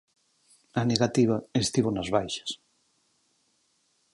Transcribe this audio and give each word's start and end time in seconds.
A 0.81 0.83
negativa 0.91 1.37
estivo 1.63 1.89
nas 1.93 2.09
baixas. 2.15 2.51